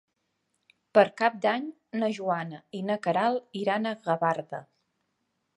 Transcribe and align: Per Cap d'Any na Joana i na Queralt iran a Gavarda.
Per 0.97 1.03
Cap 1.21 1.37
d'Any 1.43 1.67
na 2.03 2.09
Joana 2.19 2.63
i 2.79 2.83
na 2.89 2.97
Queralt 3.07 3.63
iran 3.63 3.87
a 3.87 3.95
Gavarda. 4.09 4.67